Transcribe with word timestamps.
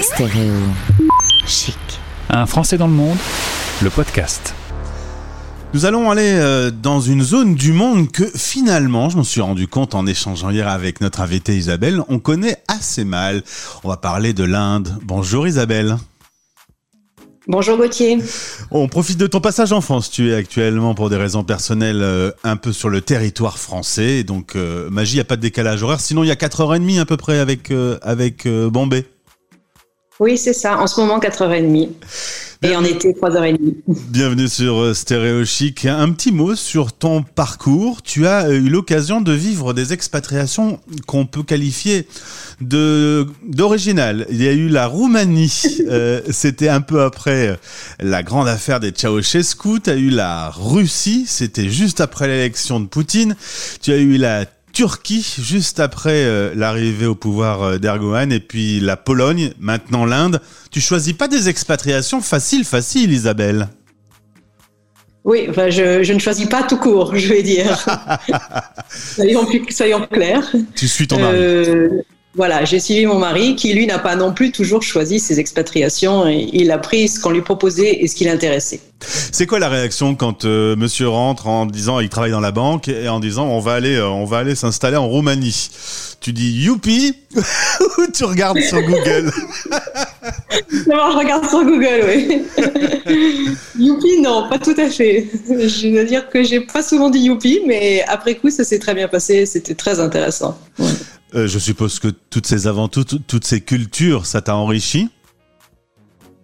Stéréo 0.00 0.52
chic. 1.46 1.78
Un 2.28 2.46
Français 2.46 2.76
dans 2.76 2.86
le 2.86 2.92
monde, 2.92 3.16
le 3.82 3.90
podcast. 3.90 4.54
Nous 5.74 5.84
allons 5.84 6.10
aller 6.10 6.32
euh, 6.34 6.70
dans 6.70 7.00
une 7.00 7.22
zone 7.22 7.54
du 7.54 7.72
monde 7.72 8.10
que 8.10 8.24
finalement, 8.36 9.08
je 9.08 9.16
m'en 9.16 9.24
suis 9.24 9.40
rendu 9.40 9.68
compte 9.68 9.94
en 9.94 10.06
échangeant 10.06 10.50
hier 10.50 10.68
avec 10.68 11.00
notre 11.00 11.20
invitée 11.20 11.56
Isabelle, 11.56 12.02
on 12.08 12.18
connaît 12.18 12.58
assez 12.68 13.04
mal. 13.04 13.42
On 13.84 13.88
va 13.88 13.96
parler 13.96 14.32
de 14.32 14.44
l'Inde. 14.44 14.98
Bonjour 15.02 15.46
Isabelle. 15.46 15.96
Bonjour 17.48 17.76
Gauthier. 17.76 18.18
On 18.72 18.88
profite 18.88 19.18
de 19.18 19.28
ton 19.28 19.40
passage 19.40 19.72
en 19.72 19.80
France. 19.80 20.10
Tu 20.10 20.30
es 20.30 20.34
actuellement, 20.34 20.96
pour 20.96 21.10
des 21.10 21.16
raisons 21.16 21.44
personnelles, 21.44 22.02
euh, 22.02 22.32
un 22.42 22.56
peu 22.56 22.72
sur 22.72 22.88
le 22.88 23.00
territoire 23.00 23.56
français. 23.58 24.24
Donc, 24.24 24.56
euh, 24.56 24.90
magie, 24.90 25.12
il 25.12 25.16
n'y 25.16 25.20
a 25.20 25.24
pas 25.24 25.36
de 25.36 25.42
décalage 25.42 25.84
horaire. 25.84 26.00
Sinon, 26.00 26.24
il 26.24 26.26
y 26.26 26.32
a 26.32 26.34
4h30 26.34 26.98
à 26.98 27.04
peu 27.04 27.16
près 27.16 27.38
avec, 27.38 27.70
euh, 27.70 27.98
avec 28.02 28.48
Bombay. 28.48 29.06
Oui, 30.18 30.38
c'est 30.38 30.54
ça. 30.54 30.78
En 30.78 30.86
ce 30.86 30.98
moment, 30.98 31.18
4h30. 31.18 31.90
Et 32.62 32.74
en 32.74 32.82
été, 32.84 33.12
3h30. 33.12 33.58
Bienvenue 33.86 34.48
sur 34.48 34.78
euh, 34.78 34.94
Stéréo 34.94 35.44
Chic. 35.44 35.84
Un 35.84 36.10
petit 36.12 36.32
mot 36.32 36.54
sur 36.54 36.94
ton 36.94 37.22
parcours. 37.22 38.00
Tu 38.00 38.26
as 38.26 38.46
euh, 38.46 38.52
eu 38.52 38.70
l'occasion 38.70 39.20
de 39.20 39.32
vivre 39.32 39.74
des 39.74 39.92
expatriations 39.92 40.80
qu'on 41.06 41.26
peut 41.26 41.42
qualifier 41.42 42.08
de 42.62 43.26
d'originales. 43.46 44.26
Il 44.30 44.42
y 44.42 44.48
a 44.48 44.52
eu 44.52 44.68
la 44.68 44.86
Roumanie. 44.86 45.52
Euh, 45.88 46.20
C'était 46.30 46.68
un 46.68 46.80
peu 46.80 47.02
après 47.02 47.60
la 48.00 48.22
grande 48.24 48.48
affaire 48.48 48.80
des 48.80 48.92
Ceausescu. 48.92 49.80
Tu 49.84 49.90
as 49.90 49.94
eu 49.94 50.08
la 50.10 50.50
Russie. 50.50 51.24
C'était 51.28 51.68
juste 51.68 52.00
après 52.00 52.26
l'élection 52.26 52.80
de 52.80 52.86
Poutine. 52.86 53.36
Tu 53.82 53.92
as 53.92 53.98
eu 53.98 54.16
la 54.16 54.46
Turquie 54.76 55.26
juste 55.38 55.80
après 55.80 56.26
euh, 56.26 56.52
l'arrivée 56.54 57.06
au 57.06 57.14
pouvoir 57.14 57.62
euh, 57.62 57.78
d'Erdogan 57.78 58.30
et 58.30 58.40
puis 58.40 58.78
la 58.78 58.98
Pologne, 58.98 59.52
maintenant 59.58 60.04
l'Inde. 60.04 60.38
Tu 60.70 60.82
choisis 60.82 61.14
pas 61.14 61.28
des 61.28 61.48
expatriations 61.48 62.20
faciles, 62.20 62.66
faciles, 62.66 63.10
Isabelle. 63.10 63.68
Oui, 65.24 65.46
enfin, 65.48 65.70
je, 65.70 66.02
je 66.02 66.12
ne 66.12 66.18
choisis 66.18 66.44
pas 66.44 66.62
tout 66.62 66.76
court, 66.76 67.16
je 67.16 67.26
vais 67.26 67.42
dire. 67.42 67.86
soyons 69.70 70.06
clairs. 70.12 70.54
Tu 70.74 70.88
suis 70.88 71.08
ton 71.08 71.20
mari. 71.20 71.38
Euh, 71.38 71.88
voilà, 72.36 72.66
j'ai 72.66 72.80
suivi 72.80 73.06
mon 73.06 73.18
mari 73.18 73.56
qui, 73.56 73.72
lui, 73.72 73.86
n'a 73.86 73.98
pas 73.98 74.14
non 74.14 74.32
plus 74.32 74.52
toujours 74.52 74.82
choisi 74.82 75.18
ses 75.18 75.40
expatriations. 75.40 76.28
Et 76.28 76.50
il 76.52 76.70
a 76.70 76.76
pris 76.76 77.08
ce 77.08 77.18
qu'on 77.18 77.30
lui 77.30 77.40
proposait 77.40 78.02
et 78.02 78.06
ce 78.08 78.14
qui 78.14 78.24
l'intéressait. 78.24 78.80
C'est 79.00 79.46
quoi 79.46 79.58
la 79.58 79.68
réaction 79.68 80.14
quand 80.14 80.44
euh, 80.44 80.76
monsieur 80.76 81.08
rentre 81.08 81.48
en 81.48 81.66
disant 81.66 82.00
il 82.00 82.08
travaille 82.08 82.30
dans 82.30 82.40
la 82.40 82.52
banque 82.52 82.88
et 82.88 83.08
en 83.08 83.20
disant 83.20 83.46
on 83.46 83.60
va 83.60 83.74
aller 83.74 83.94
euh, 83.94 84.08
on 84.08 84.24
va 84.24 84.38
aller 84.38 84.54
s'installer 84.54 84.96
en 84.96 85.06
Roumanie? 85.06 85.68
Tu 86.20 86.32
dis 86.32 86.50
youpi 86.62 87.14
ou 87.36 88.06
tu 88.12 88.24
regardes 88.24 88.60
sur 88.60 88.80
Google? 88.80 89.30
D'abord, 90.86 91.12
je 91.12 91.18
regarde 91.18 91.48
sur 91.48 91.62
Google, 91.62 92.04
oui. 92.06 92.42
youpi, 93.78 94.20
non, 94.22 94.48
pas 94.48 94.58
tout 94.58 94.74
à 94.78 94.88
fait. 94.88 95.28
Je 95.48 95.92
dois 95.92 96.04
dire 96.04 96.28
que 96.28 96.42
j'ai 96.42 96.60
pas 96.60 96.82
souvent 96.82 97.10
dit 97.10 97.20
youpi, 97.20 97.60
mais 97.66 98.02
après 98.08 98.34
coup, 98.34 98.50
ça 98.50 98.64
s'est 98.64 98.78
très 98.78 98.94
bien 98.94 99.08
passé. 99.08 99.44
C'était 99.46 99.74
très 99.74 100.00
intéressant. 100.00 100.58
Ouais. 100.78 100.86
Euh, 101.34 101.46
je 101.46 101.58
suppose 101.58 101.98
que 101.98 102.08
toutes 102.08 102.46
ces 102.46 102.66
aventures, 102.66 103.04
toutes, 103.04 103.44
ces 103.44 103.60
cultures, 103.60 104.26
ça 104.26 104.40
t'a 104.40 104.54
enrichi? 104.54 105.10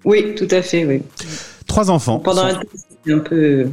Oui, 0.04 0.34
tout 0.34 0.48
à 0.50 0.62
fait, 0.62 0.84
oui. 0.84 1.02
Trois 1.66 1.90
enfants. 1.90 2.18
Pendant 2.18 2.44
un 2.44 2.54
temps, 2.54 2.60
c'était 2.74 3.12
un 3.12 3.20
peu, 3.20 3.70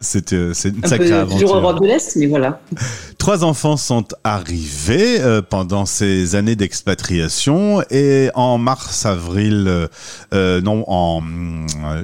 C'était 0.00 0.36
euh, 0.36 0.54
c'est 0.54 0.68
une 0.68 0.84
un 0.84 0.88
sacrée 0.88 1.08
peu 1.08 1.26
toujours 1.26 1.56
aventure. 1.56 1.56
Europe 1.56 1.82
de 1.82 1.86
l'Est, 1.88 2.14
mais 2.16 2.26
voilà. 2.26 2.60
Trois 3.18 3.42
enfants 3.42 3.76
sont 3.76 4.04
arrivés 4.22 5.20
euh, 5.20 5.42
pendant 5.42 5.86
ces 5.86 6.36
années 6.36 6.54
d'expatriation 6.54 7.82
et 7.90 8.30
en 8.34 8.58
mars-avril, 8.58 9.64
euh, 9.66 9.88
euh, 10.34 10.60
non, 10.60 10.84
en, 10.86 11.20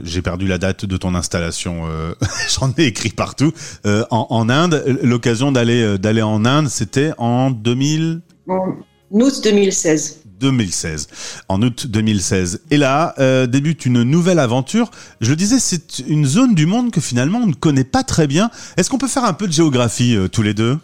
j'ai 0.02 0.22
perdu 0.22 0.46
la 0.48 0.58
date 0.58 0.84
de 0.86 0.96
ton 0.96 1.14
installation. 1.14 1.82
euh, 1.86 2.14
J'en 2.58 2.72
ai 2.76 2.84
écrit 2.86 3.10
partout. 3.10 3.52
euh, 3.86 4.04
en, 4.10 4.26
en 4.28 4.48
Inde, 4.48 4.98
l'occasion 5.02 5.52
d'aller 5.52 5.96
d'aller 5.98 6.22
en 6.22 6.44
Inde, 6.44 6.68
c'était 6.68 7.12
en 7.18 7.50
2000. 7.50 8.22
En 8.48 8.76
août 9.12 9.40
2016. 9.44 10.23
2016, 10.44 11.08
en 11.48 11.62
août 11.62 11.86
2016. 11.86 12.60
Et 12.70 12.76
là, 12.76 13.14
euh, 13.18 13.46
débute 13.46 13.86
une 13.86 14.02
nouvelle 14.02 14.38
aventure. 14.38 14.90
Je 15.20 15.30
le 15.30 15.36
disais, 15.36 15.58
c'est 15.58 16.00
une 16.00 16.26
zone 16.26 16.54
du 16.54 16.66
monde 16.66 16.90
que 16.90 17.00
finalement 17.00 17.38
on 17.38 17.46
ne 17.46 17.54
connaît 17.54 17.84
pas 17.84 18.02
très 18.02 18.26
bien. 18.26 18.50
Est-ce 18.76 18.90
qu'on 18.90 18.98
peut 18.98 19.08
faire 19.08 19.24
un 19.24 19.32
peu 19.32 19.46
de 19.46 19.52
géographie 19.52 20.14
euh, 20.16 20.28
tous 20.28 20.42
les 20.42 20.54
deux? 20.54 20.78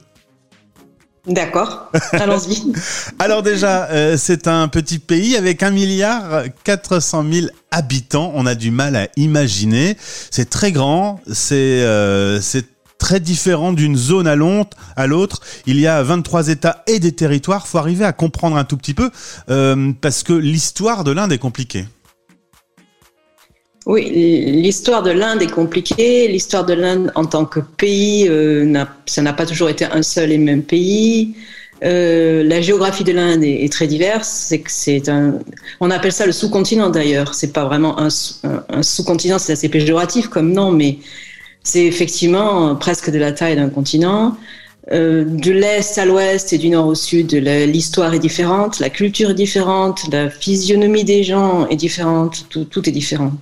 D'accord, 1.27 1.93
allons-y. 2.13 2.73
Alors 3.19 3.43
déjà, 3.43 3.85
euh, 3.91 4.17
c'est 4.19 4.49
un 4.49 4.69
petit 4.69 4.99
pays 4.99 5.37
avec 5.37 5.63
1 5.63 5.71
milliard 5.71 6.45
400 6.65 7.25
000 7.31 7.47
habitants. 7.71 8.33
On 8.35 8.47
a 8.47 8.55
du 8.55 8.71
mal 8.71 8.97
à 8.97 9.09
imaginer. 9.17 9.99
C'est 10.31 10.49
très 10.49 10.73
grand. 10.73 11.21
C'est 11.31 11.55
euh, 11.57 12.41
c'est 12.41 12.67
très 13.01 13.19
différent 13.19 13.73
d'une 13.73 13.97
zone 13.97 14.29
à 14.29 14.37
l'autre. 14.37 15.41
Il 15.67 15.81
y 15.81 15.89
a 15.89 16.01
23 16.05 16.49
États 16.49 16.85
et 16.87 17.01
des 17.01 17.13
territoires. 17.13 17.67
Faut 17.67 17.79
arriver 17.79 18.05
à 18.05 18.13
comprendre 18.13 18.57
un 18.57 18.65
tout 18.65 18.77
petit 18.77 18.95
peu 18.95 19.11
euh, 19.49 19.93
parce 20.01 20.23
que 20.23 20.33
l'histoire 20.33 21.03
de 21.03 21.11
l'Inde 21.11 21.33
est 21.33 21.39
compliquée. 21.39 21.87
Oui, 23.87 24.09
l'histoire 24.13 25.03
de 25.03 25.11
l'Inde 25.11 25.43
est 25.43 25.51
compliquée. 25.51 26.29
L'histoire 26.29 26.65
de 26.65 26.75
l'Inde 26.75 27.11
en 27.17 27.25
tant 27.25 27.47
que 27.47 27.59
pays, 27.59 28.29
euh, 28.29 28.85
ça 29.07 29.23
n'a 29.23 29.33
pas 29.33 29.47
toujours 29.47 29.71
été 29.71 29.87
un 29.87 30.03
seul 30.03 30.31
et 30.31 30.39
même 30.39 30.63
pays. 30.63 31.35
Euh, 31.83 32.45
la 32.45 32.61
géographie 32.61 33.05
de 33.05 33.13
l'Inde 33.13 33.43
est, 33.43 33.73
très 33.73 33.87
diverse. 33.87 34.53
C'est 34.67 35.09
un, 35.09 35.39
on 35.81 35.91
appelle 35.91 36.13
ça 36.13 36.27
le 36.27 36.33
sous-continent 36.33 36.91
d'ailleurs. 36.91 37.35
C'est 37.35 37.55
pas 37.55 37.65
vraiment 37.65 37.99
un- 37.99 38.09
un 38.69 38.83
sous-continent, 38.83 39.39
c'est 39.39 39.55
assez 39.55 39.71
péjoratif 39.71 40.29
comme 40.29 40.53
nom, 40.53 40.73
mais 40.73 40.99
c'est 41.63 41.85
effectivement 41.85 42.75
presque 42.77 43.11
de 43.11 43.19
la 43.19 43.33
taille 43.33 43.57
d'un 43.57 43.69
continent. 43.69 44.37
Euh, 44.93 45.25
de 45.25 45.53
l'est 45.53 45.99
à 45.99 46.05
l'ouest 46.05 46.53
et 46.53 46.59
du 46.59 46.69
nord 46.69 46.87
au 46.87 46.95
sud, 46.97 47.33
l'histoire 47.33 48.13
est 48.13 48.19
différente, 48.19 48.81
la 48.81 48.91
culture 48.91 49.31
est 49.31 49.35
différente, 49.35 50.01
la 50.11 50.31
physionomie 50.31 51.05
des 51.05 51.23
gens 51.23 51.69
est 51.69 51.77
différente, 51.77 52.47
tout, 52.49 52.65
tout 52.65 52.89
est 52.89 52.93
différent. 52.93 53.33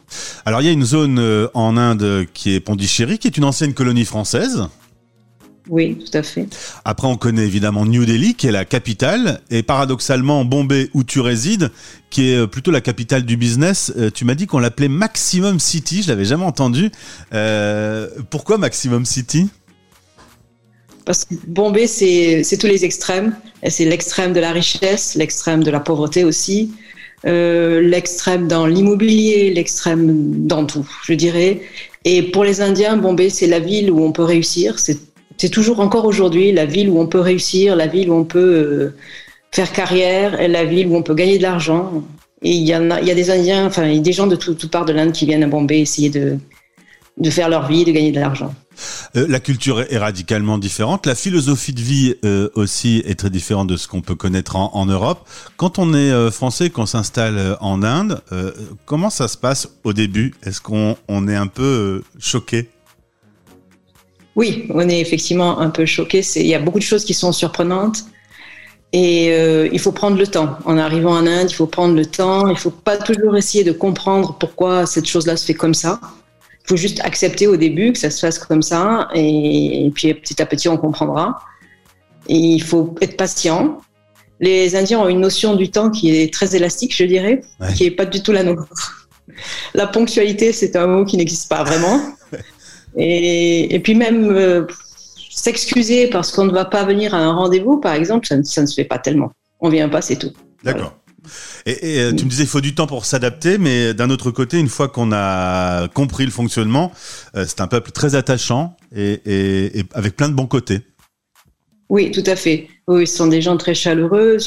Alors 0.45 0.61
il 0.61 0.67
y 0.67 0.69
a 0.69 0.73
une 0.73 0.85
zone 0.85 1.19
euh, 1.19 1.49
en 1.55 1.79
Inde 1.79 2.27
qui 2.35 2.55
est 2.55 2.61
Pondichéry, 2.61 3.19
qui 3.19 3.29
est 3.29 3.37
une 3.39 3.45
ancienne 3.45 3.73
colonie 3.73 4.05
française. 4.05 4.67
Oui, 5.69 5.97
tout 5.97 6.17
à 6.17 6.23
fait. 6.23 6.47
Après, 6.85 7.07
on 7.07 7.17
connaît 7.17 7.45
évidemment 7.45 7.85
New 7.85 8.05
Delhi, 8.05 8.35
qui 8.35 8.47
est 8.47 8.53
la 8.53 8.65
capitale, 8.65 9.41
et 9.51 9.63
paradoxalement 9.63 10.45
Bombay, 10.45 10.89
où 10.95 11.05
tu 11.05 11.21
résides, 11.21 11.71
qui 12.11 12.31
est 12.31 12.37
euh, 12.37 12.47
plutôt 12.47 12.71
la 12.71 12.81
capitale 12.81 13.25
du 13.25 13.37
business. 13.37 13.93
Euh, 13.97 14.11
tu 14.13 14.25
m'as 14.25 14.35
dit 14.35 14.47
qu'on 14.47 14.59
l'appelait 14.59 14.89
Maximum 14.89 15.61
City, 15.61 16.03
je 16.03 16.09
l'avais 16.09 16.25
jamais 16.25 16.45
entendu. 16.45 16.91
Euh, 17.35 18.09
pourquoi 18.31 18.57
Maximum 18.57 19.05
City? 19.05 19.49
Parce 21.05 21.25
que 21.25 21.35
Bombay, 21.47 21.87
c'est 21.87 22.59
tous 22.59 22.67
les 22.67 22.85
extrêmes. 22.85 23.35
C'est 23.67 23.87
l'extrême 23.87 24.35
de 24.35 24.41
la 24.41 24.53
richesse, 24.53 25.15
l'extrême 25.15 25.65
de 25.65 25.71
la 25.71 25.81
pauvreté 25.81 26.23
aussi, 26.23 26.73
euh, 27.27 27.81
l'extrême 27.81 28.47
dans 28.47 28.67
l'immobilier, 28.67 29.53
l'extrême 29.53 30.47
dans 30.47 30.67
tout, 30.67 30.89
je 31.05 31.15
dirais. 31.15 31.63
Et 32.05 32.23
pour 32.23 32.45
les 32.45 32.61
Indiens, 32.61 32.97
Bombay, 32.97 33.29
c'est 33.29 33.47
la 33.47 33.59
ville 33.59 33.91
où 33.91 34.05
on 34.05 34.13
peut 34.13 34.23
réussir. 34.23 34.79
C'est 34.79 35.08
c'est 35.39 35.49
toujours 35.49 35.81
encore 35.81 36.05
aujourd'hui 36.05 36.53
la 36.53 36.67
ville 36.67 36.91
où 36.91 37.01
on 37.01 37.07
peut 37.07 37.21
réussir, 37.21 37.77
la 37.77 37.87
ville 37.87 38.11
où 38.11 38.15
on 38.15 38.25
peut 38.25 38.39
euh, 38.39 38.97
faire 39.53 39.73
carrière, 39.73 40.37
la 40.49 40.65
ville 40.65 40.89
où 40.89 40.97
on 40.97 41.03
peut 41.03 41.15
gagner 41.15 41.39
de 41.39 41.43
l'argent. 41.43 42.05
Et 42.43 42.53
il 42.53 42.63
y 42.65 42.73
a, 42.73 43.15
des 43.15 43.31
Indiens, 43.31 43.67
enfin, 43.67 43.87
il 43.87 43.97
y 43.97 43.99
a 43.99 44.03
des 44.03 44.13
gens 44.13 44.27
de 44.27 44.37
tout- 44.37 44.55
toutes 44.55 44.71
parts 44.71 44.85
de 44.85 44.93
l'Inde 44.93 45.13
qui 45.13 45.27
viennent 45.27 45.43
à 45.43 45.49
Bombay 45.49 45.81
essayer 45.81 46.09
de, 46.11 46.39
de 47.17 47.31
faire 47.31 47.49
leur 47.49 47.67
vie, 47.67 47.85
de 47.85 47.91
gagner 47.91 48.13
de 48.13 48.21
l'argent. 48.21 48.55
Euh, 49.17 49.27
La 49.29 49.41
culture 49.41 49.81
est 49.81 49.99
radicalement 49.99 50.57
différente. 50.59 51.07
La 51.07 51.17
philosophie 51.17 51.73
de 51.73 51.81
vie 51.81 52.15
euh, 52.25 52.49
aussi 52.55 53.03
est 53.07 53.19
très 53.19 53.31
différente 53.31 53.67
de 53.67 53.77
ce 53.77 53.89
qu'on 53.89 54.03
peut 54.03 54.15
connaître 54.15 54.55
en, 54.55 54.87
Europe. 54.87 55.27
Quand 55.57 55.81
on 55.81 55.95
est 55.95 56.13
euh, 56.13 56.31
français, 56.31 56.71
qu'on 56.71 56.87
s'installe 56.87 57.57
en 57.61 57.83
Inde, 57.83 58.21
comment 58.87 59.11
ça 59.11 59.27
se 59.27 59.37
passe 59.37 59.69
au 59.83 59.93
début? 59.93 60.35
Est-ce 60.45 60.61
qu'on 60.61 60.97
on 61.09 61.27
est 61.27 61.37
un 61.37 61.49
peu 61.49 62.03
choqué? 62.21 62.69
Oui, 64.39 64.67
on 64.71 64.89
est 64.89 65.01
effectivement 65.01 65.59
un 65.59 65.69
peu 65.69 65.85
choqué. 65.85 66.23
Il 66.37 66.47
y 66.47 66.55
a 66.55 66.61
beaucoup 66.61 66.79
de 66.79 66.85
choses 66.93 67.05
qui 67.05 67.13
sont 67.13 67.33
surprenantes. 67.33 68.05
Et 68.93 69.33
euh, 69.33 69.69
il 69.73 69.81
faut 69.81 69.91
prendre 69.91 70.17
le 70.17 70.29
temps. 70.29 70.51
En 70.65 70.79
arrivant 70.79 71.11
en 71.13 71.27
Inde, 71.27 71.51
il 71.51 71.55
faut 71.55 71.67
prendre 71.67 71.95
le 71.97 72.07
temps. 72.07 72.47
Il 72.47 72.53
ne 72.53 72.59
faut 72.59 72.71
pas 72.71 72.97
toujours 72.97 73.37
essayer 73.37 73.65
de 73.65 73.73
comprendre 73.73 74.37
pourquoi 74.39 74.87
cette 74.87 75.07
chose-là 75.07 75.37
se 75.37 75.45
fait 75.45 75.55
comme 75.55 75.75
ça. 75.75 75.99
Il 76.65 76.69
faut 76.69 76.77
juste 76.77 77.01
accepter 77.01 77.49
au 77.49 77.57
début 77.57 77.93
que 77.93 77.99
ça 77.99 78.11
se 78.11 78.21
fasse 78.21 78.39
comme 78.39 78.63
ça. 78.63 79.09
Et, 79.13 79.87
et 79.87 79.91
puis 79.91 80.15
petit 80.15 80.41
à 80.41 80.47
petit, 80.47 80.69
on 80.69 80.77
comprendra. 80.77 81.41
Et 82.29 82.37
il 82.37 82.63
faut 82.63 82.95
être 83.01 83.17
patient. 83.17 83.81
Les 84.39 84.77
Indiens 84.77 85.01
ont 85.01 85.09
une 85.09 85.21
notion 85.21 85.57
du 85.57 85.69
temps 85.69 85.91
qui 85.91 86.17
est 86.17 86.33
très 86.33 86.55
élastique, 86.55 86.95
je 86.97 87.05
dirais, 87.05 87.41
Ouais. 87.61 87.73
qui 87.75 87.83
n'est 87.85 87.91
pas 87.91 88.07
du 88.07 88.23
tout 88.23 88.31
la 88.31 88.45
nôtre. 88.45 89.09
La 89.75 89.89
ponctualité, 89.89 90.53
c'est 90.53 90.77
un 90.77 90.87
mot 90.87 91.05
qui 91.05 91.17
n'existe 91.17 91.49
pas 91.49 91.65
vraiment. 91.65 92.01
Et, 92.99 93.75
et 93.75 93.79
puis 93.81 93.95
même 93.95 94.29
euh, 94.31 94.67
s'excuser 95.31 96.09
parce 96.09 96.33
qu'on 96.33 96.45
ne 96.45 96.53
va 96.53 96.65
pas 96.65 96.85
venir 96.85 97.15
à 97.15 97.19
un 97.19 97.33
rendez-vous, 97.33 97.79
par 97.79 97.95
exemple, 97.95 98.27
ça, 98.27 98.37
ne- 98.37 98.43
ça 98.43 98.61
ne 98.61 98.67
se 98.67 98.75
fait 98.75 98.85
pas 98.85 98.99
tellement. 98.99 99.33
On 99.61 99.69
vient 99.69 99.89
pas, 99.89 100.03
c'est 100.03 100.17
tout. 100.17 100.33
D'accord. 100.65 100.95
Et, 101.67 101.99
et, 102.09 102.17
tu 102.17 102.25
me 102.25 102.31
disais, 102.31 102.45
il 102.45 102.49
faut 102.49 102.61
du 102.61 102.75
temps 102.75 102.87
pour 102.87 103.05
s'adapter, 103.05 103.59
mais 103.59 103.93
d'un 103.95 104.11
autre 104.11 104.31
côté, 104.31 104.59
une 104.59 104.69
fois 104.69 104.89
qu'on 104.89 105.13
a 105.13 105.87
compris 105.89 106.25
le 106.25 106.31
fonctionnement, 106.31 106.91
c'est 107.35 107.61
un 107.61 107.67
peuple 107.67 107.91
très 107.91 108.15
attachant 108.15 108.77
et, 108.95 109.21
et, 109.27 109.79
et, 109.81 109.85
avec 109.93 110.17
plein 110.17 110.29
de 110.29 110.35
bons 110.35 110.47
côtés. 110.47 110.81
Oui, 111.91 112.11
tout 112.11 112.25
à 112.27 112.35
fait. 112.37 112.69
Oui, 112.87 113.07
ce 113.07 113.17
sont 113.17 113.27
des 113.27 113.43
gens 113.43 113.57
très 113.57 113.75
chaleureux. 113.75 114.39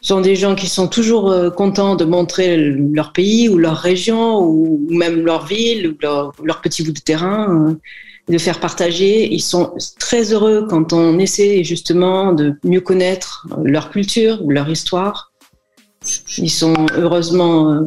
Sont 0.00 0.20
des 0.20 0.36
gens 0.36 0.54
qui 0.54 0.68
sont 0.68 0.86
toujours 0.86 1.34
contents 1.56 1.96
de 1.96 2.04
montrer 2.04 2.56
leur 2.56 3.12
pays 3.12 3.48
ou 3.48 3.58
leur 3.58 3.76
région 3.76 4.40
ou 4.40 4.86
même 4.90 5.24
leur 5.24 5.46
ville 5.46 5.88
ou 5.88 5.96
leur, 6.00 6.60
petit 6.62 6.84
bout 6.84 6.92
de 6.92 7.00
terrain 7.00 7.76
de 8.28 8.38
faire 8.38 8.60
partager. 8.60 9.32
Ils 9.32 9.42
sont 9.42 9.74
très 9.98 10.32
heureux 10.32 10.66
quand 10.68 10.92
on 10.92 11.18
essaie 11.18 11.64
justement 11.64 12.32
de 12.32 12.54
mieux 12.64 12.80
connaître 12.80 13.48
leur 13.64 13.90
culture, 13.90 14.40
leur 14.46 14.68
histoire. 14.68 15.32
Ils 16.36 16.50
sont 16.50 16.86
heureusement, 16.96 17.86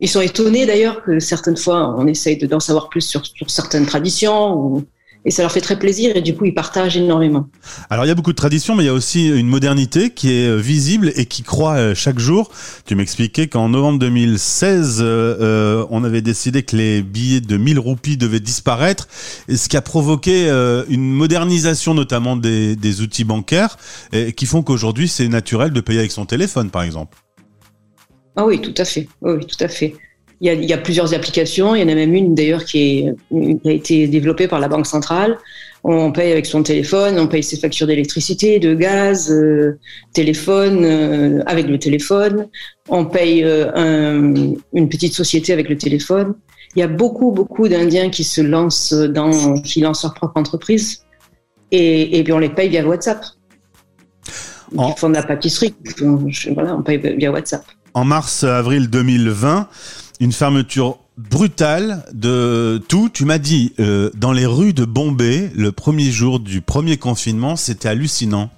ils 0.00 0.08
sont 0.08 0.20
étonnés 0.20 0.66
d'ailleurs 0.66 1.02
que 1.02 1.18
certaines 1.18 1.56
fois 1.56 1.94
on 1.98 2.06
essaye 2.06 2.36
d'en 2.36 2.60
savoir 2.60 2.88
plus 2.88 3.00
sur, 3.00 3.22
certaines 3.48 3.86
traditions 3.86 4.54
ou 4.54 4.84
et 5.24 5.30
ça 5.30 5.42
leur 5.42 5.52
fait 5.52 5.60
très 5.60 5.78
plaisir 5.78 6.16
et 6.16 6.22
du 6.22 6.34
coup 6.34 6.44
ils 6.44 6.54
partagent 6.54 6.96
énormément. 6.96 7.48
Alors 7.90 8.04
il 8.04 8.08
y 8.08 8.10
a 8.10 8.14
beaucoup 8.14 8.32
de 8.32 8.36
traditions 8.36 8.74
mais 8.74 8.84
il 8.84 8.86
y 8.86 8.90
a 8.90 8.94
aussi 8.94 9.28
une 9.28 9.48
modernité 9.48 10.10
qui 10.10 10.32
est 10.32 10.48
euh, 10.48 10.56
visible 10.56 11.12
et 11.16 11.26
qui 11.26 11.42
croît 11.42 11.76
euh, 11.76 11.94
chaque 11.94 12.18
jour. 12.18 12.50
Tu 12.86 12.94
m'expliquais 12.94 13.48
qu'en 13.48 13.68
novembre 13.68 13.98
2016 13.98 14.98
euh, 15.00 15.86
on 15.90 16.04
avait 16.04 16.22
décidé 16.22 16.62
que 16.62 16.76
les 16.76 17.02
billets 17.02 17.40
de 17.40 17.56
1000 17.56 17.78
roupies 17.78 18.16
devaient 18.16 18.40
disparaître 18.40 19.08
et 19.48 19.56
ce 19.56 19.68
qui 19.68 19.76
a 19.76 19.82
provoqué 19.82 20.48
une 20.88 21.12
modernisation 21.12 21.94
notamment 21.94 22.36
des, 22.36 22.76
des 22.76 23.00
outils 23.00 23.24
bancaires 23.24 23.76
et 24.12 24.32
qui 24.32 24.46
font 24.46 24.62
qu'aujourd'hui 24.62 25.08
c'est 25.08 25.28
naturel 25.28 25.72
de 25.72 25.80
payer 25.80 26.00
avec 26.00 26.12
son 26.12 26.26
téléphone 26.26 26.70
par 26.70 26.82
exemple. 26.82 27.18
Ah 28.36 28.46
oui, 28.46 28.60
tout 28.60 28.74
à 28.76 28.84
fait. 28.84 29.08
Oui, 29.20 29.44
tout 29.44 29.56
à 29.64 29.66
fait. 29.66 29.96
Il 30.40 30.46
y, 30.46 30.50
a, 30.50 30.52
il 30.54 30.64
y, 30.64 30.72
a, 30.72 30.78
plusieurs 30.78 31.14
applications. 31.14 31.74
Il 31.74 31.80
y 31.80 31.84
en 31.84 31.88
a 31.88 31.94
même 31.94 32.14
une 32.14 32.34
d'ailleurs 32.34 32.64
qui, 32.64 33.06
qui, 33.30 33.60
a 33.64 33.72
été 33.72 34.06
développée 34.06 34.46
par 34.46 34.60
la 34.60 34.68
Banque 34.68 34.86
centrale. 34.86 35.36
On 35.84 36.12
paye 36.12 36.32
avec 36.32 36.46
son 36.46 36.62
téléphone, 36.62 37.18
on 37.18 37.28
paye 37.28 37.42
ses 37.42 37.56
factures 37.56 37.86
d'électricité, 37.86 38.58
de 38.58 38.74
gaz, 38.74 39.30
euh, 39.30 39.78
téléphone 40.12 40.84
euh, 40.84 41.42
avec 41.46 41.66
le 41.66 41.78
téléphone. 41.78 42.48
On 42.88 43.04
paye 43.04 43.44
euh, 43.44 43.70
un, 43.74 44.54
une 44.72 44.88
petite 44.88 45.14
société 45.14 45.52
avec 45.52 45.68
le 45.68 45.76
téléphone. 45.76 46.34
Il 46.76 46.80
y 46.80 46.82
a 46.82 46.88
beaucoup, 46.88 47.30
beaucoup 47.30 47.68
d'Indiens 47.68 48.10
qui 48.10 48.24
se 48.24 48.40
lancent 48.40 48.92
dans, 48.92 49.60
qui 49.60 49.80
lancent 49.80 50.02
leur 50.02 50.14
propre 50.14 50.38
entreprise 50.38 51.04
et, 51.70 52.18
et 52.18 52.24
puis 52.24 52.32
on 52.32 52.38
les 52.38 52.48
paye 52.48 52.68
via 52.68 52.86
WhatsApp. 52.86 53.24
En... 54.76 54.90
Ils 54.90 54.98
font 54.98 55.08
de 55.08 55.14
la 55.14 55.22
pâtisserie. 55.22 55.74
Voilà, 56.52 56.76
on 56.76 56.82
paye 56.82 56.98
via 56.98 57.30
WhatsApp. 57.30 57.64
En 57.94 58.04
mars-avril 58.04 58.90
2020, 58.90 59.68
une 60.20 60.32
fermeture 60.32 60.98
brutale 61.16 62.04
de 62.12 62.82
tout. 62.88 63.08
Tu 63.12 63.24
m'as 63.24 63.38
dit, 63.38 63.72
euh, 63.80 64.10
dans 64.14 64.32
les 64.32 64.46
rues 64.46 64.72
de 64.72 64.84
Bombay, 64.84 65.50
le 65.54 65.72
premier 65.72 66.10
jour 66.10 66.40
du 66.40 66.60
premier 66.60 66.96
confinement, 66.96 67.56
c'était 67.56 67.88
hallucinant. 67.88 68.50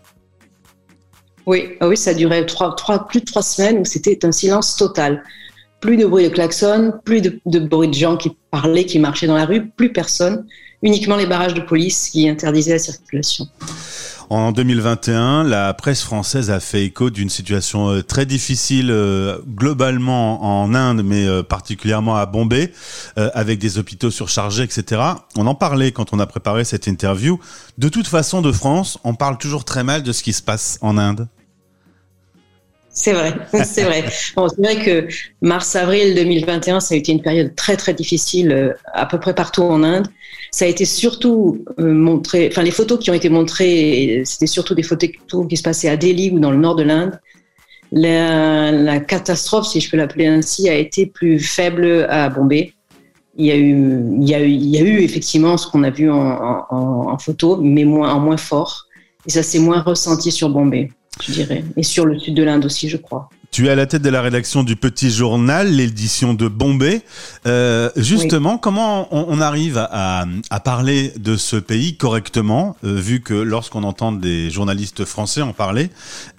Oui, 1.47 1.71
ah 1.81 1.89
oui, 1.89 1.97
ça 1.97 2.15
durait 2.15 2.45
plus 2.45 3.21
de 3.21 3.25
trois 3.25 3.43
semaines 3.43 3.79
où 3.79 3.85
c'était 3.85 4.25
un 4.25 4.33
silence 4.33 4.77
total. 4.77 5.23
Plus 5.81 5.97
de 5.97 6.05
bruit 6.05 6.25
de 6.25 6.29
klaxon, 6.29 6.93
plus 7.05 7.23
de, 7.23 7.41
de, 7.47 7.59
bruit 7.59 7.89
de 7.89 7.95
gens 7.95 8.17
qui 8.17 8.37
parlaient, 8.51 8.85
qui 8.85 8.99
marchaient 8.99 9.27
dans 9.27 9.37
la 9.37 9.47
rue, 9.47 9.71
plus 9.71 9.93
personne. 9.93 10.47
Uniquement 10.83 11.17
les 11.17 11.27
barrages 11.27 11.55
de 11.55 11.61
police 11.61 12.11
qui 12.11 12.29
interdisaient 12.29 12.73
la 12.73 12.79
circulation. 12.79 13.47
En 14.31 14.53
2021, 14.53 15.43
la 15.43 15.75
presse 15.75 16.03
française 16.03 16.53
a 16.53 16.61
fait 16.61 16.85
écho 16.85 17.11
d'une 17.11 17.29
situation 17.29 17.91
euh, 17.91 18.03
très 18.05 18.27
difficile 18.27 18.93
euh, 18.93 19.41
globalement 19.45 20.63
en 20.63 20.73
Inde, 20.73 21.03
mais 21.05 21.27
euh, 21.27 21.43
particulièrement 21.43 22.15
à 22.15 22.27
Bombay, 22.27 22.73
avec 23.17 23.59
des 23.59 23.79
hôpitaux 23.79 24.13
surchargés, 24.13 24.63
etc. 24.63 25.03
On 25.37 25.49
en 25.49 25.57
parlait 25.57 25.91
quand 25.91 26.13
on 26.13 26.21
a 26.21 26.27
préparé 26.27 26.65
cette 26.65 26.87
interview. 26.87 27.41
De 27.77 27.89
toute 27.89 28.07
façon, 28.07 28.41
de 28.41 28.53
France, 28.53 28.99
on 29.03 29.15
parle 29.15 29.37
toujours 29.37 29.65
très 29.65 29.83
mal 29.83 30.05
de 30.05 30.13
ce 30.13 30.23
qui 30.23 30.33
se 30.33 30.43
passe 30.43 30.79
en 30.81 30.97
Inde. 30.97 31.27
C'est 32.93 33.13
vrai, 33.13 33.35
c'est 33.65 33.85
vrai. 33.85 34.05
C'est 34.11 34.63
vrai 34.63 34.85
que 34.85 35.09
mars-avril 35.43 36.15
2021, 36.15 36.81
ça 36.81 36.95
a 36.95 36.99
été 36.99 37.13
une 37.13 37.23
période 37.23 37.55
très 37.55 37.77
très 37.77 37.95
difficile 37.95 38.77
à 38.93 39.07
peu 39.07 39.19
près 39.19 39.35
partout 39.35 39.63
en 39.63 39.83
Inde. 39.83 40.09
Ça 40.51 40.65
a 40.65 40.69
été 40.69 40.85
surtout 40.85 41.65
euh, 41.79 41.95
montré, 41.95 42.49
enfin 42.51 42.63
les 42.63 42.73
photos 42.73 42.99
qui 42.99 43.11
ont 43.11 43.15
été 43.15 43.29
montrées, 43.29 44.23
c'était 44.25 44.49
surtout 44.49 44.75
des 44.75 44.83
photos 44.83 45.11
qui 45.49 45.57
se 45.57 45.63
passaient 45.63 45.89
à 45.89 45.97
Delhi 45.97 46.31
ou 46.31 46.41
dans 46.41 46.51
le 46.51 46.59
nord 46.59 46.75
de 46.75 46.83
l'Inde. 46.83 47.21
La, 47.93 49.01
catastrophe, 49.01 49.67
si 49.67 49.81
je 49.81 49.91
peux 49.91 49.97
l'appeler 49.97 50.27
ainsi, 50.27 50.69
a 50.69 50.75
été 50.75 51.07
plus 51.07 51.39
faible 51.41 52.07
à 52.09 52.29
Bombay. 52.29 52.73
Il 53.37 53.47
y 53.47 53.53
a 53.53 53.57
eu, 53.57 54.03
il 54.21 54.29
y 54.29 54.35
a 54.35 54.83
eu, 54.83 55.01
effectivement 55.01 55.57
ce 55.57 55.67
qu'on 55.67 55.83
a 55.83 55.91
vu 55.91 56.11
en, 56.11 57.17
photo, 57.19 57.57
mais 57.57 57.85
moins, 57.85 58.13
en 58.13 58.21
moins 58.21 58.37
fort. 58.37 58.87
Et 59.27 59.31
ça 59.31 59.43
s'est 59.43 59.59
moins 59.59 59.81
ressenti 59.81 60.31
sur 60.31 60.51
Bombay, 60.51 60.91
je 61.19 61.33
dirais, 61.33 61.65
et 61.77 61.83
sur 61.83 62.07
le 62.07 62.19
sud 62.19 62.35
de 62.35 62.43
l'Inde 62.43 62.65
aussi, 62.65 62.89
je 62.89 62.97
crois. 62.97 63.29
Tu 63.51 63.67
es 63.67 63.71
à 63.71 63.75
la 63.75 63.87
tête 63.87 64.03
de 64.03 64.09
la 64.11 64.23
rédaction 64.23 64.63
du 64.63 64.77
Petit 64.77 65.11
Journal, 65.11 65.69
l'édition 65.69 66.35
de 66.35 66.47
Bombay. 66.47 67.03
Euh, 67.47 67.91
justement, 67.97 68.55
oui. 68.55 68.59
comment 68.63 69.09
on, 69.11 69.27
on 69.29 69.41
arrive 69.41 69.77
à, 69.77 70.25
à, 70.51 70.61
parler 70.61 71.13
de 71.17 71.37
ce 71.37 71.57
pays 71.57 71.97
correctement, 71.97 72.77
euh, 72.85 72.95
vu 72.95 73.21
que 73.23 73.35
lorsqu'on 73.35 73.83
entend 73.83 74.13
des 74.13 74.51
journalistes 74.51 75.05
français 75.05 75.43
en 75.43 75.53
parler, 75.53 75.91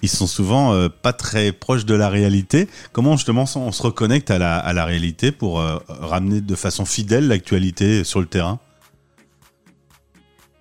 ils 0.01 0.09
sont 0.09 0.25
souvent 0.25 0.73
euh, 0.73 0.87
pas 0.87 1.11
très 1.11 1.51
proches 1.51 1.85
de 1.85 1.95
la 1.95 2.07
réalité. 2.07 2.69
Comment 2.93 3.17
justement 3.17 3.43
on 3.55 3.71
se 3.73 3.83
reconnecte 3.83 4.31
à 4.31 4.39
la, 4.39 4.57
à 4.57 4.71
la 4.71 4.85
réalité 4.85 5.33
pour 5.33 5.61
ramener 5.89 6.39
de 6.39 6.55
façon 6.55 6.85
fidèle 6.85 7.27
l'actualité 7.27 8.05
sur 8.05 8.21
le 8.21 8.25
terrain? 8.25 8.59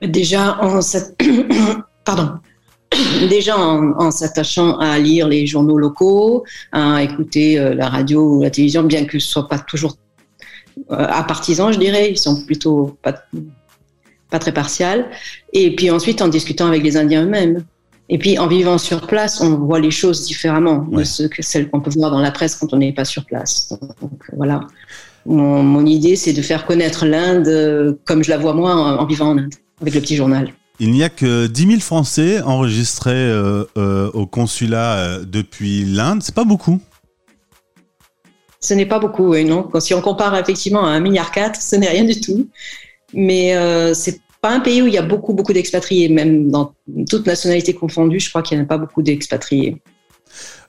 Déjà, 0.02 0.58
en 0.60 0.80
cette... 0.82 1.16
pardon 2.04 2.40
déjà 3.28 3.56
en, 3.56 3.92
en 3.98 4.10
s'attachant 4.10 4.78
à 4.78 4.98
lire 4.98 5.28
les 5.28 5.46
journaux 5.46 5.78
locaux, 5.78 6.44
à 6.72 7.02
écouter 7.02 7.58
euh, 7.58 7.75
la 7.75 7.88
radio 7.88 8.37
ou 8.37 8.42
la 8.42 8.50
télévision, 8.50 8.82
bien 8.82 9.04
que 9.04 9.19
ce 9.19 9.28
soit 9.28 9.48
pas 9.48 9.58
toujours 9.58 9.96
euh, 10.90 11.06
à 11.08 11.22
partisans, 11.25 11.72
je 11.72 11.78
dirais, 11.78 12.10
ils 12.10 12.19
sont 12.19 12.44
plutôt 12.44 12.96
pas, 13.02 13.14
pas 14.31 14.38
très 14.38 14.52
partials. 14.52 15.06
Et 15.52 15.75
puis 15.75 15.90
ensuite 15.90 16.22
en 16.22 16.28
discutant 16.28 16.66
avec 16.66 16.82
les 16.82 16.96
Indiens 16.96 17.25
eux-mêmes. 17.25 17.64
Et 18.08 18.19
puis 18.19 18.38
en 18.38 18.48
vivant 18.48 18.76
sur 18.76 19.06
place, 19.06 19.40
on 19.40 19.56
voit 19.56 19.78
les 19.78 19.93
choses 19.93 20.26
différemment 20.26 20.84
ouais. 20.90 20.98
de 20.98 21.04
ce 21.04 21.22
que 21.25 21.43
celles 21.43 21.70
qu'on 21.70 21.81
peut 21.81 21.93
voir 21.94 22.10
dans 22.10 22.20
la 22.20 22.32
presse 22.32 22.56
quand 22.56 22.72
on 22.72 22.78
n'est 22.78 22.93
pas 22.93 23.04
sur 23.04 23.25
place. 23.25 23.72
Donc 24.00 24.24
voilà. 24.32 24.67
Mon, 25.26 25.62
mon 25.62 25.86
idée, 25.86 26.17
c'est 26.17 26.32
de 26.32 26.43
faire 26.43 26.67
connaître 26.67 27.06
l'Inde 27.06 27.46
euh, 27.46 27.93
comme 28.05 28.24
je 28.24 28.31
la 28.31 28.38
vois 28.38 28.55
moi 28.55 28.74
en, 28.74 28.98
en 28.98 29.06
vivant 29.06 29.29
en 29.29 29.38
Inde, 29.38 29.55
avec 29.81 29.94
le 29.94 30.00
petit 30.00 30.17
journal. 30.17 30.53
Il 30.82 30.93
n'y 30.93 31.05
a 31.05 31.10
que 31.10 31.46
10 31.46 31.67
000 31.67 31.81
Français 31.81 32.41
enregistrés 32.41 33.13
euh, 33.13 33.65
euh, 33.77 34.10
au 34.15 34.27
consulat 34.27 34.96
euh, 34.96 35.25
depuis 35.27 35.84
l'Inde. 35.84 36.22
C'est 36.22 36.34
pas 36.34 36.44
beaucoup. 36.44 36.81
Ce 38.60 38.72
n'est 38.72 38.87
pas 38.87 38.99
beaucoup, 38.99 39.29
oui, 39.29 39.44
non. 39.44 39.69
Si 39.79 39.93
on 39.93 40.01
compare 40.01 40.34
effectivement 40.37 40.87
à 40.87 40.99
1,4 40.99 41.03
milliard, 41.03 41.31
ce 41.55 41.77
n'est 41.77 41.89
rien 41.89 42.05
du 42.05 42.19
tout. 42.19 42.49
Mais 43.13 43.55
euh, 43.56 43.93
c'est 43.93 44.20
pas 44.41 44.53
un 44.55 44.60
pays 44.60 44.81
où 44.81 44.87
il 44.87 44.94
y 44.94 44.99
a 44.99 45.03
beaucoup, 45.03 45.34
beaucoup 45.34 45.53
d'expatriés. 45.53 46.08
Même 46.08 46.51
dans 46.51 46.75
toute 47.10 47.27
nationalité 47.27 47.75
confondue, 47.75 48.19
je 48.19 48.31
crois 48.31 48.43
qu'il 48.43 48.56
n'y 48.56 48.63
en 48.63 48.65
a 48.65 48.69
pas 48.69 48.79
beaucoup 48.79 49.03
d'expatriés. 49.03 49.82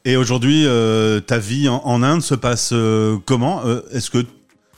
Et 0.03 0.17
aujourd'hui, 0.17 0.63
euh, 0.65 1.21
ta 1.21 1.37
vie 1.37 1.69
en, 1.69 1.81
en, 1.85 2.03
Inde 2.03 2.21
se 2.21 2.35
passe 2.35 2.71
euh, 2.73 3.17
comment? 3.25 3.61
Est-ce 3.93 4.09
que 4.09 4.25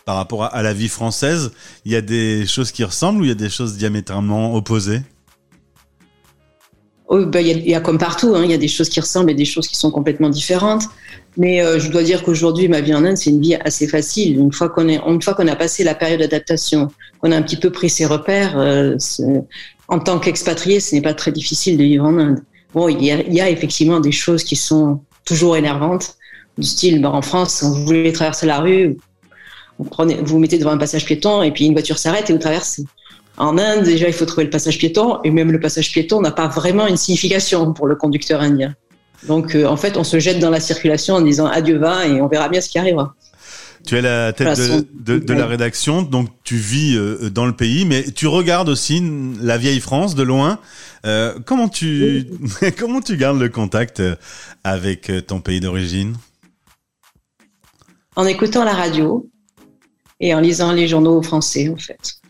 par 0.05 0.15
rapport 0.15 0.43
à, 0.43 0.47
à 0.47 0.61
la 0.61 0.73
vie 0.73 0.89
française, 0.89 1.53
il 1.85 1.91
y 1.91 1.95
a 1.95 2.01
des 2.01 2.45
choses 2.45 2.71
qui 2.71 2.83
ressemblent 2.83 3.21
ou 3.21 3.23
il 3.23 3.29
y 3.29 3.31
a 3.31 3.35
des 3.35 3.49
choses 3.49 3.77
diamétralement 3.77 4.53
opposées? 4.53 5.01
Il 7.11 7.25
ben, 7.25 7.45
y, 7.45 7.69
y, 7.69 7.75
a 7.75 7.79
comme 7.79 7.97
partout, 7.97 8.33
hein, 8.35 8.41
il 8.43 8.51
y 8.51 8.53
a 8.53 8.57
des 8.57 8.67
choses 8.67 8.89
qui 8.89 8.99
ressemblent 8.99 9.31
et 9.31 9.35
des 9.35 9.45
choses 9.45 9.67
qui 9.67 9.75
sont 9.75 9.91
complètement 9.91 10.29
différentes. 10.29 10.83
Mais 11.35 11.61
euh, 11.61 11.79
je 11.79 11.89
dois 11.89 12.03
dire 12.03 12.23
qu'aujourd'hui, 12.23 12.67
ma 12.67 12.81
vie 12.81 12.93
en 12.93 13.03
Inde, 13.03 13.17
c'est 13.17 13.29
une 13.29 13.41
vie 13.41 13.55
assez 13.55 13.87
facile. 13.87 14.37
Une 14.37 14.53
fois 14.53 14.69
qu'on 14.69 14.87
qu'on 14.87 15.47
a 15.47 15.55
passé 15.55 15.83
la 15.83 15.95
période 15.95 16.19
d'adaptation, 16.19 16.89
qu'on 17.19 17.31
a 17.31 17.37
un 17.37 17.41
petit 17.41 17.57
peu 17.57 17.71
pris 17.71 17.89
ses 17.89 18.05
repères, 18.05 18.57
euh, 18.57 18.97
en 19.87 19.99
tant 19.99 20.19
qu'expatrié, 20.19 20.79
ce 20.79 20.95
n'est 20.95 21.01
pas 21.01 21.13
très 21.13 21.31
difficile 21.31 21.77
de 21.77 21.83
vivre 21.83 22.05
en 22.05 22.17
Inde. 22.17 22.43
Bon, 22.73 22.87
il 22.87 23.03
y, 23.03 23.11
a, 23.11 23.21
y 23.21 23.41
a 23.41 23.49
effectivement 23.49 23.99
des 23.99 24.11
choses 24.11 24.43
qui 24.43 24.55
sont 24.55 25.01
toujours 25.25 25.57
énervantes, 25.57 26.15
du 26.57 26.67
style, 26.67 27.01
ben, 27.01 27.09
en 27.09 27.21
France, 27.21 27.63
vous 27.63 27.85
voulez 27.85 28.11
traverser 28.13 28.45
la 28.45 28.59
rue, 28.59 28.97
vous, 29.79 29.85
prenez, 29.85 30.15
vous, 30.15 30.25
vous 30.25 30.39
mettez 30.39 30.57
devant 30.57 30.71
un 30.71 30.77
passage 30.77 31.05
piéton 31.05 31.41
et 31.41 31.51
puis 31.51 31.65
une 31.65 31.73
voiture 31.73 31.97
s'arrête 31.97 32.29
et 32.29 32.33
vous 32.33 32.39
traversez. 32.39 32.83
En 33.37 33.57
Inde, 33.57 33.83
déjà, 33.83 34.07
il 34.07 34.13
faut 34.13 34.25
trouver 34.25 34.43
le 34.43 34.49
passage 34.49 34.77
piéton, 34.77 35.19
et 35.23 35.31
même 35.31 35.51
le 35.51 35.59
passage 35.59 35.91
piéton 35.91 36.21
n'a 36.21 36.31
pas 36.31 36.47
vraiment 36.47 36.87
une 36.87 36.97
signification 36.97 37.73
pour 37.73 37.87
le 37.87 37.95
conducteur 37.95 38.41
indien. 38.41 38.75
Donc, 39.27 39.55
euh, 39.55 39.65
en 39.65 39.77
fait, 39.77 39.97
on 39.97 40.03
se 40.03 40.19
jette 40.19 40.39
dans 40.39 40.49
la 40.49 40.59
circulation 40.59 41.15
en 41.15 41.21
disant 41.21 41.47
adieu 41.47 41.77
va 41.77 42.05
et 42.05 42.21
on 42.21 42.27
verra 42.27 42.49
bien 42.49 42.61
ce 42.61 42.69
qui 42.69 42.77
arrivera. 42.77 43.15
Tu 43.85 43.97
es 43.97 44.01
la 44.01 44.31
tête 44.31 44.57
de, 44.57 44.85
de, 44.93 45.19
de, 45.19 45.33
la 45.33 45.45
rédaction, 45.45 46.03
donc 46.03 46.29
tu 46.45 46.55
vis 46.55 46.95
euh, 46.95 47.29
dans 47.29 47.45
le 47.45 47.51
pays, 47.51 47.83
mais 47.83 48.03
tu 48.03 48.27
regardes 48.27 48.69
aussi 48.69 49.03
la 49.41 49.57
vieille 49.57 49.81
France 49.81 50.15
de 50.15 50.23
loin. 50.23 50.59
Euh, 51.05 51.37
comment 51.45 51.67
tu 51.67 52.27
oui. 52.61 52.71
comment 52.77 53.01
tu 53.01 53.17
gardes 53.17 53.39
le 53.39 53.49
contact 53.49 54.01
avec 54.63 55.11
ton 55.27 55.41
pays 55.41 55.59
d'origine? 55.59 56.15
En 58.15 58.25
écoutant 58.25 58.63
la 58.63 58.73
radio 58.73 59.29
et 60.21 60.33
en 60.33 60.39
lisant 60.39 60.71
les 60.71 60.87
journaux 60.87 61.21
français, 61.21 61.67
en 61.67 61.77
fait. 61.77 62.22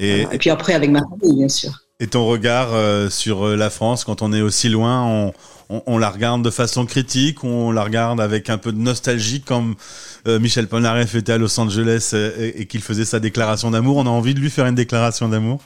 Et, 0.00 0.22
et 0.22 0.38
puis 0.38 0.50
après, 0.50 0.72
avec 0.72 0.90
ma 0.90 1.00
famille, 1.00 1.36
bien 1.36 1.48
sûr. 1.48 1.72
Et 2.00 2.06
ton 2.06 2.26
regard 2.26 2.70
euh, 2.72 3.10
sur 3.10 3.46
euh, 3.46 3.56
la 3.56 3.68
France, 3.68 4.04
quand 4.04 4.22
on 4.22 4.32
est 4.32 4.40
aussi 4.40 4.70
loin, 4.70 5.04
on, 5.04 5.32
on, 5.68 5.82
on, 5.86 5.98
la 5.98 6.08
regarde 6.08 6.42
de 6.42 6.48
façon 6.48 6.86
critique, 6.86 7.44
on 7.44 7.70
la 7.70 7.84
regarde 7.84 8.22
avec 8.22 8.48
un 8.48 8.56
peu 8.56 8.72
de 8.72 8.78
nostalgie, 8.78 9.42
comme 9.42 9.74
euh, 10.26 10.40
Michel 10.40 10.66
Polnareff 10.66 11.14
était 11.14 11.32
à 11.32 11.38
Los 11.38 11.60
Angeles 11.60 12.14
et, 12.14 12.62
et 12.62 12.66
qu'il 12.66 12.80
faisait 12.80 13.04
sa 13.04 13.20
déclaration 13.20 13.70
d'amour. 13.70 13.98
On 13.98 14.06
a 14.06 14.10
envie 14.10 14.32
de 14.32 14.40
lui 14.40 14.48
faire 14.48 14.64
une 14.64 14.74
déclaration 14.74 15.28
d'amour 15.28 15.60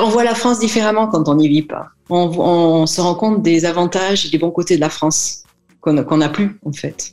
On 0.00 0.08
voit 0.08 0.24
la 0.24 0.34
France 0.34 0.60
différemment 0.60 1.08
quand 1.08 1.28
on 1.28 1.34
n'y 1.34 1.48
vit 1.48 1.62
pas. 1.62 1.88
On, 2.08 2.30
on, 2.38 2.86
se 2.86 3.02
rend 3.02 3.14
compte 3.14 3.42
des 3.42 3.66
avantages 3.66 4.24
et 4.24 4.30
des 4.30 4.38
bons 4.38 4.50
côtés 4.50 4.76
de 4.76 4.80
la 4.80 4.90
France 4.90 5.44
qu'on 5.82 5.92
n'a 5.92 6.28
plus, 6.30 6.58
en 6.64 6.72
fait. 6.72 7.12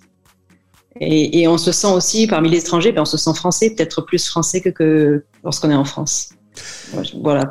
Et, 0.99 1.41
et, 1.41 1.47
on 1.47 1.57
se 1.57 1.71
sent 1.71 1.87
aussi, 1.87 2.27
parmi 2.27 2.49
les 2.49 2.59
étrangers, 2.59 2.91
ben 2.91 3.01
on 3.01 3.05
se 3.05 3.17
sent 3.17 3.33
français, 3.33 3.71
peut-être 3.71 4.01
plus 4.01 4.27
français 4.27 4.61
que, 4.61 4.69
que 4.69 5.25
lorsqu'on 5.43 5.71
est 5.71 5.75
en 5.75 5.85
France. 5.85 6.29
Voilà. 7.21 7.49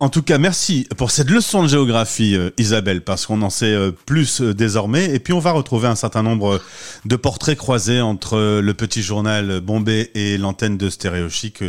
En 0.00 0.10
tout 0.10 0.22
cas, 0.22 0.38
merci 0.38 0.86
pour 0.96 1.10
cette 1.10 1.28
leçon 1.28 1.64
de 1.64 1.68
géographie, 1.68 2.36
euh, 2.36 2.50
Isabelle, 2.56 3.02
parce 3.02 3.26
qu'on 3.26 3.42
en 3.42 3.50
sait 3.50 3.74
euh, 3.74 3.90
plus 3.90 4.40
euh, 4.40 4.54
désormais. 4.54 5.12
Et 5.12 5.18
puis, 5.18 5.32
on 5.32 5.40
va 5.40 5.50
retrouver 5.50 5.88
un 5.88 5.96
certain 5.96 6.22
nombre 6.22 6.60
de 7.04 7.16
portraits 7.16 7.58
croisés 7.58 8.00
entre 8.00 8.60
le 8.60 8.74
petit 8.74 9.02
journal 9.02 9.60
Bombay 9.60 10.12
et 10.14 10.38
l'antenne 10.38 10.76
de 10.76 10.88
Stéréo 10.88 11.28
Chic. 11.28 11.64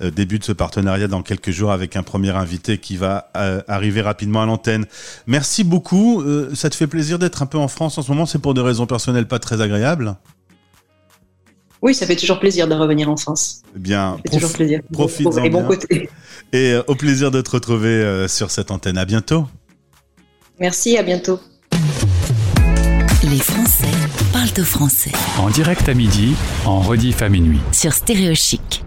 début 0.00 0.38
de 0.38 0.44
ce 0.44 0.52
partenariat 0.52 1.06
dans 1.06 1.22
quelques 1.22 1.50
jours 1.50 1.70
avec 1.70 1.96
un 1.96 2.02
premier 2.02 2.30
invité 2.30 2.78
qui 2.78 2.96
va 2.96 3.30
arriver 3.68 4.00
rapidement 4.00 4.42
à 4.42 4.46
l'antenne. 4.46 4.86
Merci 5.26 5.64
beaucoup. 5.64 6.24
ça 6.54 6.70
te 6.70 6.76
fait 6.76 6.86
plaisir 6.86 7.18
d'être 7.18 7.42
un 7.42 7.46
peu 7.46 7.58
en 7.58 7.68
France 7.68 7.98
en 7.98 8.02
ce 8.02 8.10
moment? 8.10 8.26
C'est 8.26 8.38
pour 8.38 8.54
des 8.54 8.60
raisons 8.60 8.86
personnelles 8.86 9.28
pas 9.28 9.38
très 9.38 9.60
agréables? 9.60 10.16
Oui, 11.82 11.94
ça 11.94 12.06
fait 12.06 12.16
toujours 12.16 12.40
plaisir 12.40 12.68
de 12.68 12.74
revenir 12.74 13.10
en 13.10 13.16
France. 13.16 13.62
Eh 13.74 13.78
bien, 13.78 14.16
ça 14.16 14.22
fait 14.22 14.36
toujours 14.38 14.52
plaisir. 14.52 14.80
Profite-en 14.92 15.44
Et 15.44 15.50
bon 15.50 15.64
côté. 15.64 16.08
Et 16.52 16.72
euh, 16.72 16.82
au 16.86 16.94
plaisir 16.94 17.30
de 17.30 17.40
te 17.40 17.50
retrouver 17.50 17.88
euh, 17.88 18.28
sur 18.28 18.50
cette 18.50 18.70
antenne. 18.70 18.98
À 18.98 19.04
bientôt. 19.04 19.46
Merci, 20.58 20.96
à 20.96 21.02
bientôt. 21.02 21.38
Les 23.22 23.38
Français 23.38 23.88
parlent 24.32 24.48
au 24.58 24.64
français. 24.64 25.12
En 25.38 25.50
direct 25.50 25.88
à 25.88 25.94
midi, 25.94 26.34
en 26.64 26.80
rediff 26.80 27.22
à 27.22 27.28
minuit. 27.28 27.60
Sur 27.72 27.92
Stéréo 27.92 28.34
Chic. 28.34 28.85